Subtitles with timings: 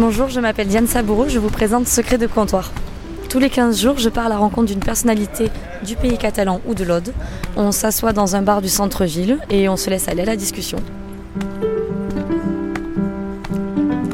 [0.00, 2.72] Bonjour, je m'appelle Diane Saboureau, je vous présente Secret de comptoir.
[3.28, 5.50] Tous les 15 jours, je pars à la rencontre d'une personnalité
[5.84, 7.12] du pays catalan ou de l'Aude.
[7.54, 10.78] On s'assoit dans un bar du centre-ville et on se laisse aller à la discussion.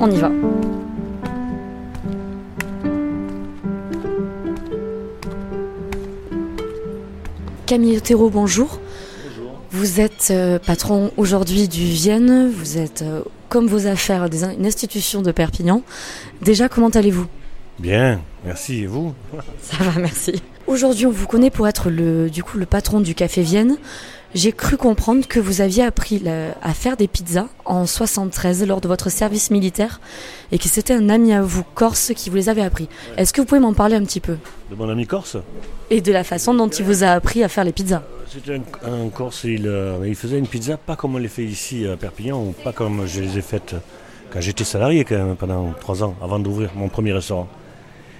[0.00, 0.32] On y va.
[7.66, 8.80] Camille Otero, bonjour.
[9.70, 14.66] Vous êtes euh, patron aujourd'hui du Vienne, vous êtes, euh, comme vos affaires, des une
[14.66, 15.82] institution de Perpignan.
[16.42, 17.26] Déjà, comment allez-vous?
[17.78, 18.82] Bien, merci.
[18.82, 19.14] Et vous?
[19.62, 20.42] Ça va, merci.
[20.66, 23.76] Aujourd'hui, on vous connaît pour être le, du coup, le patron du Café Vienne.
[24.34, 28.80] J'ai cru comprendre que vous aviez appris la- à faire des pizzas en 73 lors
[28.80, 30.00] de votre service militaire
[30.52, 32.88] et que c'était un ami à vous, corse, qui vous les avait appris.
[33.16, 34.36] Est-ce que vous pouvez m'en parler un petit peu?
[34.70, 35.36] De mon ami Corse?
[35.90, 38.92] Et de la façon dont il vous a appris à faire les pizzas C'était un,
[39.04, 41.96] un Corse, il, euh, il faisait une pizza pas comme on les fait ici à
[41.96, 43.76] Perpignan, ou pas comme je les ai faites
[44.32, 47.48] quand j'étais salarié quand même pendant trois ans, avant d'ouvrir mon premier restaurant.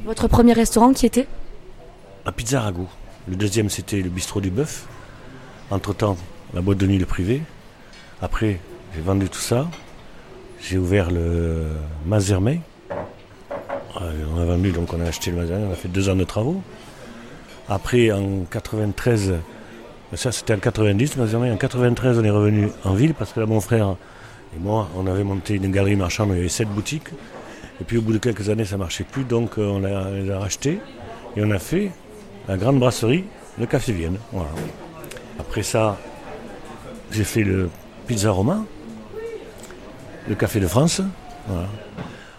[0.05, 1.27] Votre premier restaurant qui était?
[2.25, 2.89] La pizza ragout.
[3.29, 4.87] Le deuxième c'était le bistrot du bœuf.
[5.71, 6.17] Entre-temps,
[6.55, 7.43] la boîte de nuit le privé.
[8.23, 8.61] Après,
[8.95, 9.67] j'ai vendu tout ça.
[10.61, 11.65] J'ai ouvert le
[12.07, 12.61] Mazermey.
[14.01, 16.15] Euh, On a vendu, donc on a acheté le Mazermey, on a fait deux ans
[16.17, 16.63] de travaux.
[17.69, 19.35] Après, en 93,
[20.15, 21.51] ça c'était en 90, Mazermey.
[21.51, 23.97] En 93, on est revenu en ville parce que là, mon frère
[24.57, 27.09] et moi, on avait monté une galerie marchande il y avait sept boutiques.
[27.81, 30.39] Et puis au bout de quelques années, ça marchait plus, donc euh, on les a
[30.39, 30.79] rachetés
[31.37, 31.91] et on a fait
[32.49, 33.25] la grande brasserie,
[33.59, 34.17] le Café Vienne.
[34.33, 34.49] Voilà.
[35.39, 35.99] Après ça,
[37.13, 37.69] j'ai fait le
[38.07, 38.65] Pizza Romain,
[40.29, 41.03] le Café de France.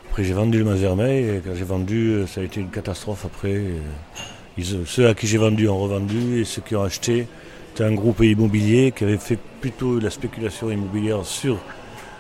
[0.09, 3.25] Après, j'ai vendu le Mazermey et quand j'ai vendu, euh, ça a été une catastrophe
[3.25, 3.53] après.
[3.53, 7.27] euh, ceux à qui j'ai vendu ont revendu et ceux qui ont acheté,
[7.77, 11.59] c'était un groupe immobilier qui avait fait plutôt de la spéculation immobilière sur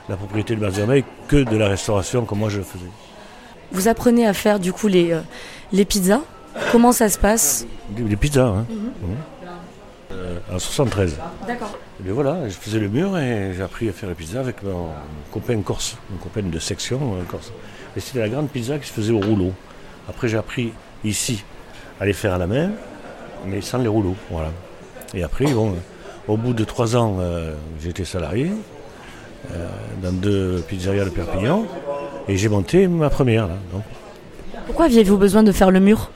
[0.07, 2.85] la propriété de Mazermey que de la restauration comme moi je le faisais.
[3.71, 5.21] Vous apprenez à faire du coup les, euh,
[5.73, 6.21] les pizzas.
[6.71, 7.65] Comment ça se passe?
[7.89, 8.65] Des pizzas, hein.
[8.69, 9.15] Mhm.
[10.11, 11.17] Euh, en 73.
[11.47, 11.75] D'accord.
[11.99, 14.61] Et bien voilà, je faisais le mur et j'ai appris à faire la pizza avec
[14.61, 14.89] mon
[15.31, 17.51] copain corse, mon copain de section euh, corse.
[17.95, 19.53] Et c'était la grande pizza qui se faisait au rouleau.
[20.07, 20.71] Après j'ai appris
[21.03, 21.43] ici
[21.99, 22.69] à les faire à la main,
[23.47, 24.15] mais sans les rouleaux.
[24.29, 24.51] Voilà.
[25.13, 25.75] Et après, bon,
[26.27, 27.53] au bout de trois ans, euh,
[27.85, 28.51] été salarié
[29.51, 29.67] euh,
[30.01, 31.65] dans deux pizzerias de Perpignan
[32.27, 33.47] et j'ai monté ma première.
[33.47, 33.83] Là, donc.
[34.65, 36.11] Pourquoi aviez-vous besoin de faire le mur?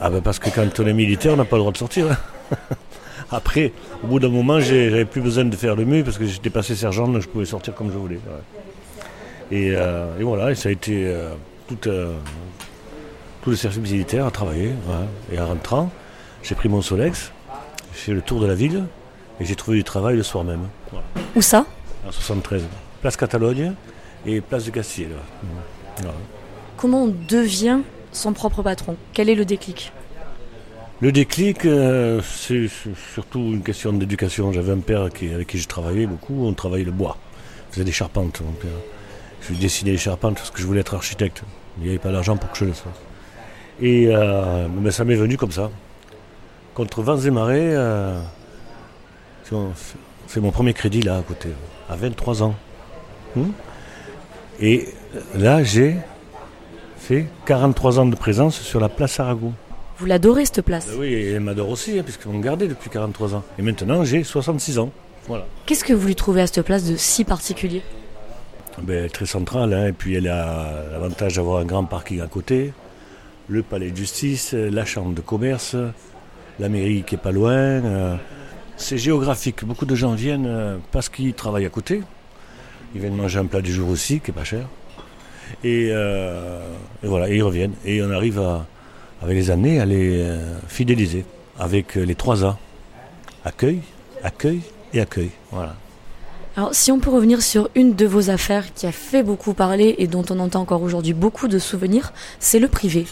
[0.00, 2.06] Ah ben parce que quand on est militaire, on n'a pas le droit de sortir.
[2.10, 2.56] hein.
[3.30, 3.72] Après,
[4.04, 6.74] au bout d'un moment, j'avais plus besoin de faire le mur parce que j'étais passé
[6.76, 8.16] sergent, donc je pouvais sortir comme je voulais.
[9.50, 9.56] ouais.
[9.58, 11.12] Et, euh, et voilà, et ça a été
[11.68, 11.76] tout,
[13.42, 14.72] tout le service militaire à travailler.
[15.32, 15.90] Et en rentrant,
[16.42, 17.32] j'ai pris mon Solex,
[17.96, 18.84] fait le tour de la ville
[19.40, 20.68] et j'ai trouvé du travail le soir même.
[20.90, 21.06] Voilà.
[21.34, 21.66] Où ça?
[22.06, 22.64] En 73.
[23.00, 23.72] Place Catalogne
[24.24, 25.08] et place de Castille.
[25.98, 26.14] Voilà.
[26.76, 27.80] Comment on devient
[28.12, 28.96] son propre patron?
[29.12, 29.92] Quel est le déclic?
[31.00, 32.68] Le déclic, euh, c'est
[33.12, 34.52] surtout une question d'éducation.
[34.52, 37.18] J'avais un père qui, avec qui je travaillais beaucoup, on travaillait le bois.
[37.68, 38.70] On faisait des charpentes, mon père.
[39.42, 41.42] Je dessinais les charpentes parce que je voulais être architecte.
[41.76, 42.92] Il n'y avait pas d'argent pour que je le fasse.
[43.80, 45.70] Et euh, mais ça m'est venu comme ça.
[46.76, 48.20] Contre vents et marées, euh,
[50.26, 51.48] c'est mon- premier crédit là à côté,
[51.88, 52.54] à 23 ans.
[53.34, 53.48] Hmm
[54.60, 54.86] Et
[55.34, 55.96] là, j'ai
[56.98, 59.54] fait 43 ans de présence sur la place Aragon.
[59.98, 60.86] Vous l'adorez cette place?
[60.88, 63.42] Ben oui, et elle m'adore aussi, hein, puisqu'on me gardait depuis 43 ans.
[63.58, 64.90] Et maintenant, j'ai 66 ans.
[65.28, 65.46] Voilà.
[65.64, 67.80] Qu'est-ce que vous lui trouvez à cette place de si particulier?
[68.82, 72.74] Ben, très centrale, hein, et puis elle a l'avantage d'avoir un grand parking à côté,
[73.48, 75.74] le palais de justice, la chambre de commerce,
[76.58, 77.52] la mairie qui est pas loin.
[77.52, 78.16] euh,
[78.76, 79.64] c'est géographique.
[79.64, 82.02] Beaucoup de gens viennent euh, parce qu'ils travaillent à côté.
[82.94, 84.66] Ils viennent manger un plat du jour aussi, qui est pas cher.
[85.64, 86.60] Et, euh,
[87.02, 87.74] voilà, et ils reviennent.
[87.84, 88.40] Et on arrive
[89.22, 90.26] avec les années à les
[90.68, 91.24] fidéliser
[91.58, 92.58] avec les trois A.
[93.44, 93.80] Accueil,
[94.22, 94.60] accueil
[94.92, 95.30] et accueil.
[95.50, 95.76] Voilà.
[96.56, 99.94] Alors, si on peut revenir sur une de vos affaires qui a fait beaucoup parler
[99.98, 103.06] et dont on entend encore aujourd'hui beaucoup de souvenirs, c'est le privé.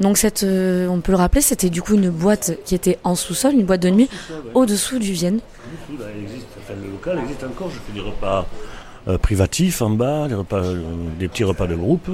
[0.00, 3.14] Donc, cette, euh, on peut le rappeler, c'était du coup une boîte qui était en
[3.14, 4.08] sous-sol, une boîte de nuit,
[4.54, 5.40] au-dessous du Vienne.
[5.90, 7.70] Il existe, le local existe encore.
[7.70, 8.46] Je fais des repas
[9.08, 10.82] euh, privatifs en bas, euh,
[11.18, 12.08] des petits repas de groupe.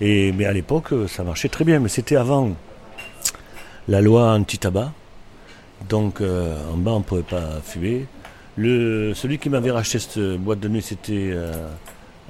[0.00, 1.78] Mais à l'époque, ça marchait très bien.
[1.78, 2.52] Mais c'était avant
[3.86, 4.92] la loi anti-tabac.
[5.90, 8.06] Donc en bas, on ne pouvait pas fumer.
[8.56, 11.34] Le, celui qui m'avait racheté cette boîte de nuit, c'était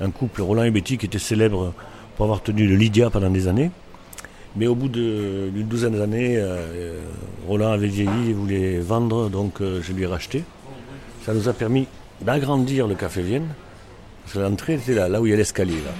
[0.01, 1.73] un couple, Roland et Betty, qui était célèbre
[2.17, 3.71] pour avoir tenu le Lydia pendant des années.
[4.57, 7.01] Mais au bout d'une douzaine d'années, euh, euh,
[7.47, 10.45] Roland avait vieilli et voulait vendre, donc euh, je lui ai racheté.
[11.25, 11.87] Ça nous a permis
[12.21, 13.47] d'agrandir le Café Vienne.
[14.25, 15.77] Parce que l'entrée était là, là où il y a l'escalier.
[15.77, 15.93] Là.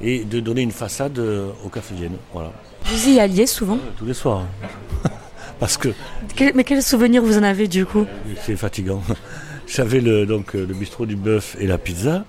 [0.00, 2.16] et de donner une façade au Café Vienne.
[2.32, 2.52] Voilà.
[2.84, 4.44] Vous y alliez souvent Tous les soirs.
[5.60, 5.90] Parce que.
[6.54, 8.06] mais quel souvenir vous en avez du coup?
[8.44, 9.02] C'est fatigant.
[9.66, 12.24] J'avais le, donc, le bistrot du bœuf et la pizza.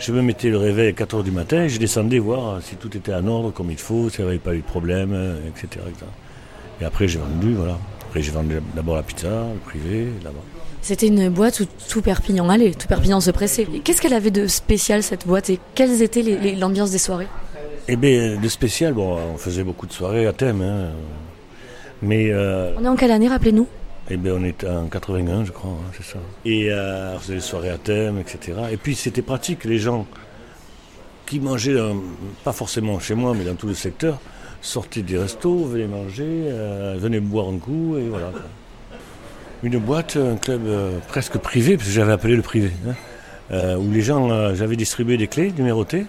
[0.00, 2.96] Je me mettais le réveil à 4h du matin et je descendais voir si tout
[2.96, 5.14] était en ordre comme il faut, s'il n'y avait pas eu de problème,
[5.46, 5.84] etc.,
[6.80, 7.78] Et après j'ai vendu, voilà.
[8.08, 10.40] Après j'ai vendu d'abord la pizza, le privé, là-bas.
[10.80, 13.66] C'était une boîte où tout Perpignan allait, tout Perpignan se pressait.
[13.84, 16.22] Qu'est-ce qu'elle avait de spécial cette boîte et quelles étaient
[16.58, 17.28] l'ambiance des soirées?
[17.86, 20.92] Eh bien, de spécial, bon, on faisait beaucoup de soirées à thème, hein.
[22.00, 22.30] mais...
[22.30, 23.66] Euh, on est en quelle année, rappelez-nous?
[24.10, 26.18] Eh bien, on est en 81, je crois, hein, c'est ça.
[26.44, 28.58] Et euh, on faisait des soirées à thème, etc.
[28.72, 29.64] Et puis, c'était pratique.
[29.64, 30.06] Les gens
[31.26, 31.78] qui mangeaient,
[32.42, 34.18] pas forcément chez moi, mais dans tout le secteur,
[34.62, 38.32] sortaient des restos, venaient manger, euh, venaient boire un coup, et voilà.
[39.62, 42.72] Une boîte, un club euh, presque privé, parce que j'avais appelé le privé,
[43.52, 46.06] hein, où les gens, j'avais distribué des clés numérotées,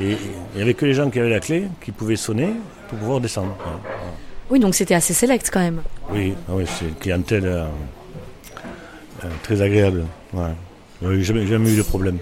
[0.00, 2.54] et il n'y avait que les gens qui avaient la clé qui pouvaient sonner
[2.88, 3.56] pour pouvoir descendre.
[4.50, 5.80] Oui, donc c'était assez select quand même.
[6.10, 7.64] Oui, ah oui c'est une clientèle euh,
[9.24, 10.04] euh, très agréable.
[10.34, 11.22] Ouais.
[11.22, 12.18] jamais, jamais eu de problème.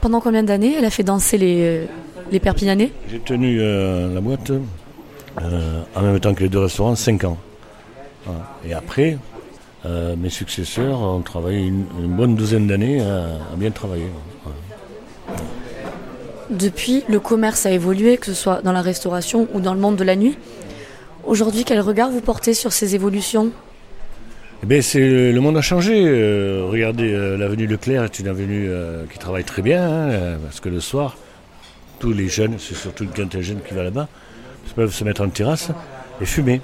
[0.00, 1.84] Pendant combien d'années elle a fait danser les, euh,
[2.30, 2.92] les Perpignanais?
[3.10, 4.50] J'ai tenu la boîte
[5.94, 7.38] en même temps que les deux restaurants, 5 ans.
[8.66, 9.18] Et après,
[9.84, 11.84] mes successeurs ont travaillé une,
[12.16, 14.08] bonne douzaine d'années à, bien travailler.
[16.50, 19.96] Depuis, le commerce a évolué, que ce soit dans la restauration ou dans le monde
[19.96, 20.38] de la nuit.
[21.24, 23.50] Aujourd'hui, quel regard vous portez sur ces évolutions?
[24.62, 26.04] Eh bien, c'est le monde a changé.
[26.06, 30.60] Euh, regardez, euh, l'avenue Leclerc est une avenue euh, qui travaille très bien, hein, parce
[30.60, 31.18] que le soir,
[31.98, 34.08] tous les jeunes, c'est surtout une jeune qui va là-bas,
[34.74, 35.70] peuvent se mettre en terrasse
[36.20, 36.60] et fumer.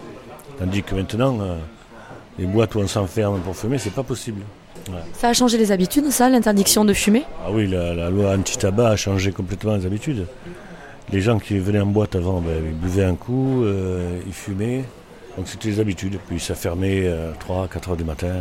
[0.59, 1.39] Tandis que maintenant,
[2.39, 4.43] les boîtes où on s'enferme pour fumer, c'est pas possible.
[5.15, 8.97] Ça a changé les habitudes, ça, l'interdiction de fumer Ah oui, la, loi anti-tabac a
[8.97, 10.27] changé complètement les habitudes.
[11.13, 14.85] Les gens qui venaient en boîte avant, ben, ils buvaient un coup, euh, ils fumaient.
[15.37, 16.19] Donc c'était les habitudes.
[16.29, 18.33] Puis ça fermait à 3, 4 heures du matin.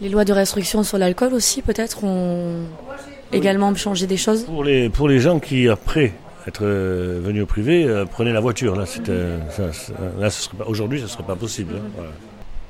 [0.00, 2.66] Les lois de restriction sur l'alcool aussi, peut-être, ont
[3.32, 6.12] également changé des choses pour les, pour les gens qui, après
[6.46, 8.76] être euh, venus au privé, euh, prenaient la voiture.
[8.76, 8.84] Là,
[10.66, 11.74] aujourd'hui, ce ne serait pas possible.
[11.76, 12.02] Hein,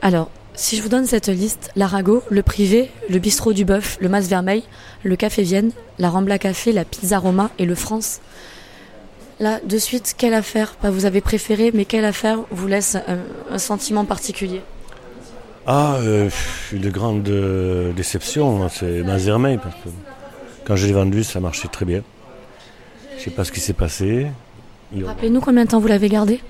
[0.06, 4.08] Alors, si je vous donne cette liste, l'Arago, le privé, le bistrot du bœuf, le
[4.08, 4.62] Mas Vermeil,
[5.02, 8.20] le Café Vienne, la Rambla Café, la Pizza Roma et le France,
[9.40, 10.76] là, de suite, quelle affaire?
[10.76, 12.96] Pas Vous avez préféré, mais quelle affaire vous laisse
[13.50, 14.60] un, sentiment particulier?
[15.66, 16.30] Ah, euh,
[16.72, 19.88] une grande euh, déception, hein, c'est Mas Vermeil, parce que
[20.64, 22.02] quand je l'ai vendu, ça marchait très bien.
[23.14, 24.28] Je ne sais pas ce qui s'est passé.
[25.04, 26.40] Rappelez-nous combien de temps vous l'avez gardé?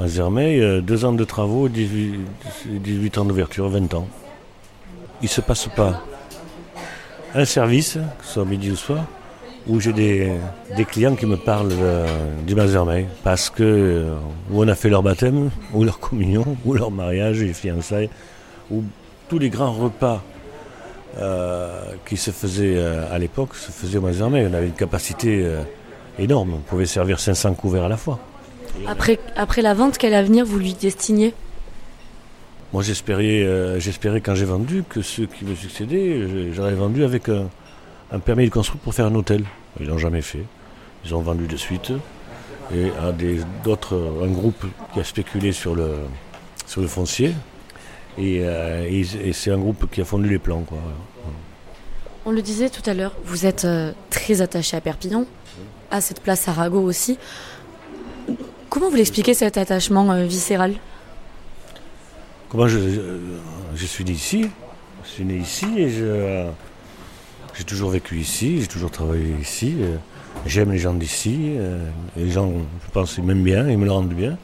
[0.00, 4.08] Mazermeil, euh, deux ans de travaux, 18, ans d'ouverture, 20 ans.
[5.22, 6.02] Il ne se passe pas
[7.34, 9.04] un service, que ce soit midi ou soir,
[9.68, 10.32] où j'ai des,
[10.88, 12.08] clients qui me parlent euh,
[12.44, 14.14] du Mazermeil, parce que euh,
[14.50, 18.10] où on a fait leur baptême, ou leur communion, ou leur mariage, les fiançailles,
[18.72, 18.82] ou
[19.28, 20.22] tous les grands repas
[22.06, 24.48] qui se faisaient à l'époque se faisaient au Mazermeil.
[24.50, 25.48] On avait une capacité
[26.18, 28.18] énorme, on pouvait servir 500 couverts à la fois.
[28.86, 31.34] Après, après la vente, quel avenir vous lui destiniez?
[32.72, 37.28] Moi, j'espérais, euh, j'espérais quand j'ai vendu que ceux qui me succédaient, j'aurais vendu avec
[37.28, 37.48] un,
[38.18, 39.44] permis de construire pour faire un hôtel.
[39.80, 40.44] Ils l'ont jamais fait.
[41.04, 41.92] Ils ont vendu de suite.
[42.74, 45.98] Et à des, d'autres, un groupe qui a spéculé sur le,
[46.66, 47.32] sur le foncier.
[48.18, 50.62] Et, euh, c'est un groupe qui a fondu les plans.
[50.62, 50.78] Quoi.
[52.26, 55.26] On le disait tout à l'heure, vous êtes euh, très attaché à Perpignan,
[55.90, 57.18] à cette place Arago aussi.
[58.74, 60.74] Comment vous l'expliquez cet attachement euh, viscéral?
[62.48, 62.76] Comment je,
[63.86, 64.50] suis né ici,
[65.04, 65.90] je suis né ici et
[67.54, 69.76] j'ai toujours vécu ici, j'ai toujours travaillé ici.
[69.78, 69.94] Euh,
[70.44, 72.50] j'aime les gens d'ici, euh, les gens,
[72.84, 74.36] je pense, ils m'aiment bien, ils me le rendent bien.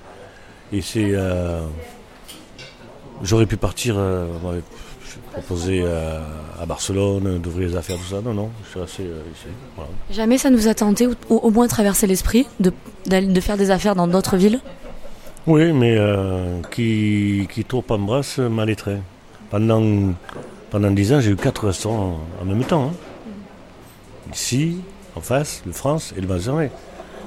[0.73, 1.13] Et c'est.
[3.25, 3.97] J'aurais pu partir,
[5.33, 8.21] proposer à, Barcelone d'ouvrir les affaires, tout ça.
[8.21, 9.47] Non, non, je suis resté ici.
[10.11, 12.73] Jamais ça ne vous a tenté, ou au moins traversé l'esprit, de
[13.07, 14.61] de faire des affaires dans d'autres villes?
[15.47, 18.99] Oui, mais euh, qui, qui trop embrasse m'a lettré.
[19.51, 20.13] Pendant,
[20.71, 22.91] pendant 10 ans, j'ai eu quatre restaurants en même temps.
[22.91, 24.33] Hein.
[24.33, 24.77] Ici,
[25.17, 26.69] en face, le France et le Mazarin.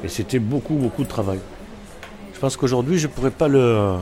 [0.04, 1.40] Et c'était beaucoup, beaucoup de travail.
[2.34, 3.96] Je pense qu'aujourd'hui, je ne pourrais pas le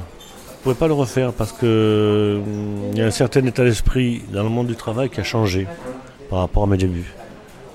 [0.61, 4.49] pourrais pas le refaire parce qu'il hum, y a un certain état d'esprit dans le
[4.49, 5.67] monde du travail qui a changé
[6.29, 7.13] par rapport à mes débuts.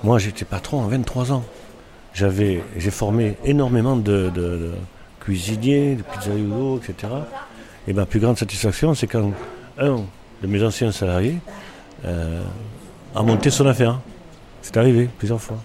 [0.03, 1.43] Moi, j'étais patron à 23 ans
[2.17, 4.71] j'avais, j'ai formé énormément de,
[5.19, 7.13] cuisiniers, de pizzaiolo, etc.
[7.87, 9.31] Et ma plus grande satisfaction, c'est quand
[9.77, 9.97] un
[10.41, 11.37] de mes anciens salariés
[12.05, 12.41] euh,
[13.15, 13.99] a monté son affaire.
[14.63, 15.57] C'est arrivé plusieurs fois.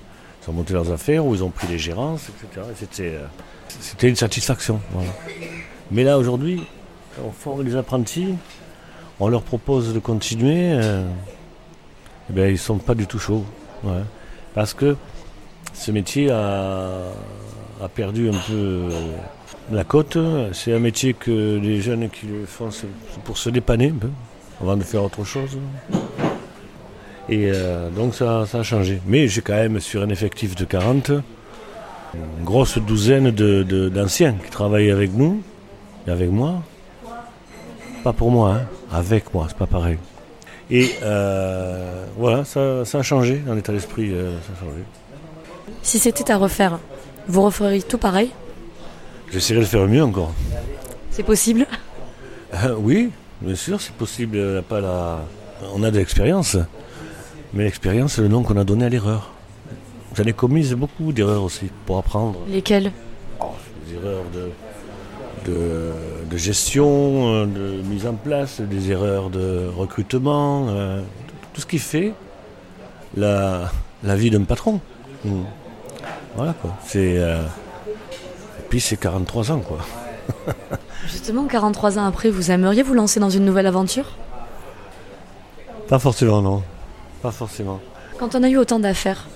[0.42, 2.66] Ils ont monté leurs affaires ou ils ont pris les gérances, etc.
[2.78, 3.18] C'était,
[3.68, 4.78] c'était une satisfaction.
[5.90, 6.64] Mais là, aujourd'hui,
[7.24, 8.34] on forme les apprentis,
[9.20, 10.78] on leur propose de continuer,
[12.30, 13.44] eh bien, ils ne sont pas du tout chauds.
[14.54, 14.96] Parce que
[15.74, 17.12] ce métier a,
[17.94, 18.88] perdu un peu
[19.70, 20.18] la côte.
[20.52, 22.70] C'est un métier que les jeunes qui le font
[23.24, 23.92] pour se dépanner
[24.60, 25.58] avant de faire autre chose.
[27.28, 29.00] Et euh, donc ça, a changé.
[29.06, 31.12] Mais j'ai quand même sur un effectif de 40,
[32.14, 35.42] une grosse douzaine d'anciens qui travaillent avec nous
[36.06, 36.62] et avec moi.
[38.02, 39.98] Pas pour moi, hein, avec moi, c'est pas pareil.
[40.70, 44.82] Et euh, voilà, ça, a changé dans l'état d'esprit, euh, ça a changé.
[45.82, 46.78] Si c'était à refaire,
[47.28, 48.30] vous referiez tout pareil?
[49.30, 50.32] J'essaierai de faire mieux encore.
[51.10, 51.66] C'est possible?
[52.54, 54.62] Euh, Oui, bien sûr, c'est possible.
[54.68, 55.20] Pas la...
[55.74, 56.56] On a de l'expérience,
[57.54, 59.30] mais l'expérience, c'est le nom qu'on a donné à l'erreur.
[60.14, 62.40] J'en ai commis beaucoup d'erreurs aussi pour apprendre.
[62.48, 62.90] Lesquelles?
[63.40, 63.46] Oh,
[63.86, 65.92] Des erreurs de, de,
[66.36, 71.00] gestion, de mise en place, des erreurs de recrutement, euh,
[71.52, 72.14] tout ce qui fait
[73.16, 73.70] la,
[74.02, 74.80] la vie d'un patron.
[75.24, 75.42] Hmm.
[76.36, 76.76] Voilà quoi.
[76.84, 77.18] C'est.
[77.18, 77.42] Euh,
[78.58, 79.78] et puis c'est 43 ans quoi.
[81.06, 84.06] Justement, 43 ans après, vous aimeriez vous lancer dans une nouvelle aventure?
[85.88, 86.62] Pas forcément, non.
[87.20, 87.80] Pas forcément.
[88.18, 89.26] Quand on a eu autant d'affaires,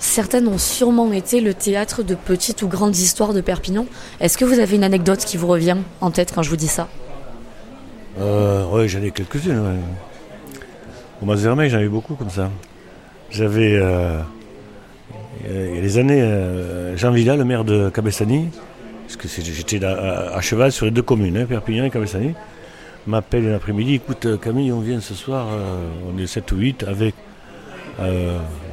[0.00, 3.86] certaines ont sûrement été le théâtre de petites ou grandes histoires de Perpignan.
[4.20, 6.68] Est-ce que vous avez une anecdote qui vous revient en tête quand je vous dis
[6.68, 6.88] ça?
[8.18, 9.80] Euh, Oui, j'en ai quelques-unes.
[11.22, 12.50] Au Mazermay, j'en ai beaucoup comme ça.
[13.30, 13.74] J'avais.
[13.74, 14.20] Euh,
[15.44, 18.48] il y a des années, euh, Jean Villa, le maire de Cabestany,
[19.06, 22.34] parce que j'étais à, cheval sur les deux communes, hein, Perpignan et Cabestany,
[23.06, 25.46] m'appelle l'après-midi, écoute euh, Camille, on vient ce soir,
[26.06, 27.14] on est 7 ou 8, avec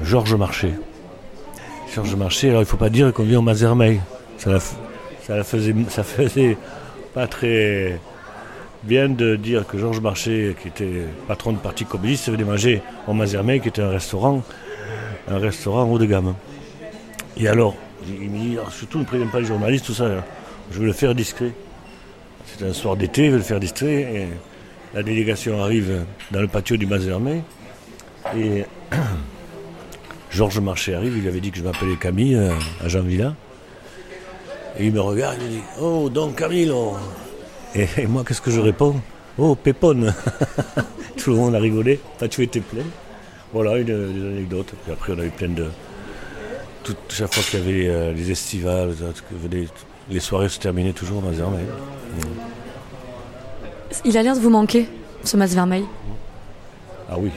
[0.04, 0.74] Georges Marché.
[1.94, 4.02] Georges Marché, alors il ne faut pas dire qu'on vient au Mazermeil.
[4.38, 4.60] Ça,
[5.44, 6.58] faisait, ça faisait
[7.14, 8.00] pas très
[8.84, 13.14] bien de dire que Georges Marché, qui était patron de parti communiste, venait manger au
[13.14, 14.44] Mazermeil, qui était un restaurant,
[15.28, 16.36] un restaurant haut de gamme.
[17.38, 17.76] Et alors,
[18.08, 20.24] il me dit, surtout ne préviens pas les journalistes, tout ça,
[20.72, 21.52] je veux le faire discret.
[22.46, 24.02] C'est un soir d'été, je veux le faire discret.
[24.14, 24.28] Et
[24.94, 27.44] la délégation arrive dans le patio du Mazermé.
[28.36, 28.66] Et
[30.32, 32.52] Georges Marché arrive, il avait dit que je m'appelais Camille euh,
[32.84, 33.36] à Jean Villa.
[34.80, 36.72] Et il me regarde, il me dit Oh, donc Camille
[37.76, 38.96] et, moi, qu'est-ce que je réponds
[39.38, 40.14] Oh, Pépone
[41.18, 42.84] Tout le monde a rigolé, tu étais plein.
[43.54, 44.74] Voilà, une, une anecdote.
[44.88, 45.68] Et après, on a eu plein de,
[47.10, 48.94] chaque fois qu'il y avait euh, les estivales,
[50.10, 51.66] les, soirées se terminaient toujours au Mas Vermeil.
[54.06, 54.88] Il a l'air de vous manquer,
[55.24, 55.86] ce Mas Vermeil
[57.10, 57.32] Ah oui.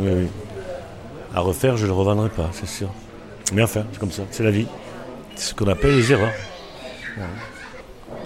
[0.00, 0.26] oui,
[1.34, 2.88] À refaire, je ne le revendrai pas, c'est sûr.
[3.52, 4.66] Mais enfin, c'est comme ça, c'est la vie.
[5.34, 6.32] C'est ce qu'on appelle les erreurs.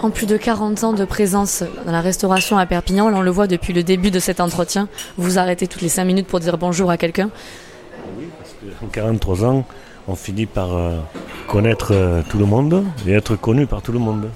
[0.03, 3.47] En plus de 40 ans de présence dans la restauration à Perpignan, on le voit
[3.47, 4.89] depuis le début de cet entretien,
[5.19, 7.31] vous arrêtez toutes les 5 minutes pour dire bonjour à quelqu'un.
[8.19, 9.67] Oui, parce que 43 ans,
[10.09, 10.99] on finit par euh,
[11.49, 14.31] connaître euh, tout le monde et être connu par tout le monde.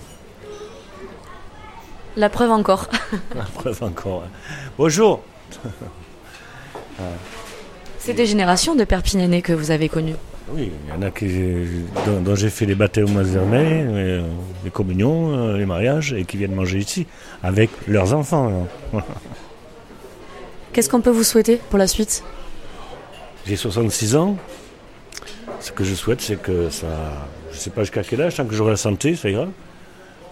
[2.16, 2.88] La preuve encore.
[3.34, 4.24] La preuve encore.
[4.78, 5.22] Bonjour.
[8.04, 10.16] C'est des générations de Perpignanais que vous avez connues.
[10.50, 11.26] Oui, il y en a qui,
[12.06, 14.22] dont, j'ai fait les baptêmes au euh,
[14.62, 17.06] les communions, les mariages, et qui viennent manger ici
[17.42, 18.68] avec leurs enfants.
[20.74, 22.22] Qu'est-ce qu'on peut vous souhaiter pour la suite?
[23.46, 24.36] J'ai 66 ans,
[25.60, 26.86] ce que je souhaite, c'est que ça,
[27.52, 29.48] je ne sais pas jusqu'à quel âge, tant que j'aurai la santé, ça ira,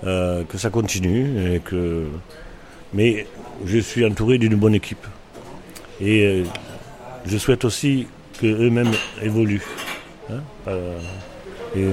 [0.04, 1.54] euh, que ça continue.
[1.54, 2.04] Et que...
[2.92, 3.26] Mais
[3.64, 5.06] je suis entouré d'une bonne équipe.
[6.02, 6.44] Et euh,
[7.26, 8.06] je souhaite aussi
[8.40, 9.62] qu'eux-mêmes évoluent.
[10.30, 10.40] Hein,
[11.76, 11.86] et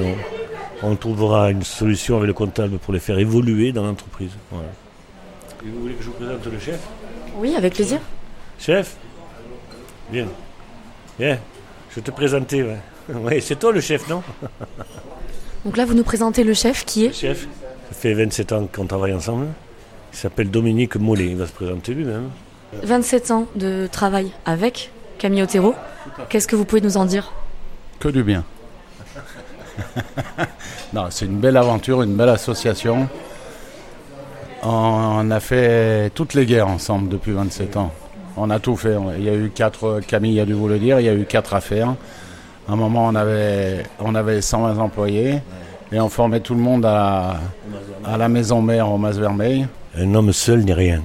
[0.84, 4.32] on, trouvera une solution avec le comptable pour les faire évoluer dans l'entreprise.
[4.52, 6.80] Et vous voulez que je vous présente le chef?
[7.38, 8.00] Oui, avec plaisir.
[8.60, 8.96] Chef?
[10.12, 10.28] Bien.
[11.18, 11.38] Bien.
[11.90, 12.66] Je vais te présenter.
[13.10, 14.24] Oui, c'est toi le chef, non?
[15.66, 17.48] Donc là, vous nous présentez le chef qui est Le chef,
[17.90, 19.48] ça fait 27 ans qu'on travaille ensemble.
[20.14, 22.30] Il s'appelle Dominique Mollet, il va se présenter lui-même.
[22.84, 25.76] 27 ans de travail avec Camille Otero.
[26.30, 27.32] Qu'est-ce que vous pouvez nous en dire?
[28.00, 28.44] Que du bien.
[30.94, 33.08] non, c'est une belle aventure, une belle association.
[34.64, 37.92] On a fait toutes les guerres ensemble depuis 27 ans.
[38.38, 38.96] On a tout fait.
[39.18, 41.26] Il y a eu quatre, Camille a dû vous le dire, il y a eu
[41.26, 41.96] quatre affaires.
[42.68, 45.42] À un moment, on avait, on avait 120 employés
[45.92, 47.40] et on formait tout le monde à,
[48.06, 49.68] à la maison mère au Mas Vermeil.
[49.98, 51.04] Un homme seul n'est rien.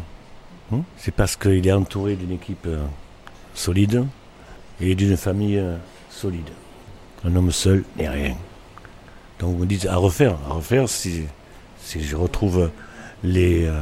[0.72, 0.80] Hein?
[0.98, 2.78] C'est parce qu'il est entouré d'une équipe euh,
[3.54, 4.04] solide
[4.80, 5.76] et d'une famille euh,
[6.10, 6.48] solide.
[7.24, 8.34] Un homme seul n'est rien.
[9.38, 10.36] Donc vous me dites à refaire.
[10.48, 11.22] À refaire, si,
[11.82, 12.70] si je retrouve
[13.22, 13.80] les, euh,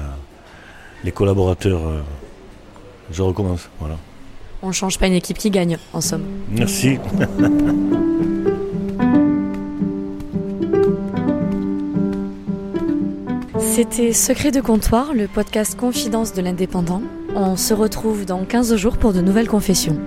[1.03, 2.01] les collaborateurs, euh,
[3.11, 3.69] je recommence.
[3.81, 3.97] Voilà.
[4.63, 6.25] On ne change pas une équipe qui gagne, en somme.
[6.51, 6.99] Merci.
[13.59, 17.03] C'était Secret de comptoir, le podcast Confidence de l'indépendant.
[17.35, 19.99] On se retrouve dans 15 jours pour de nouvelles confessions.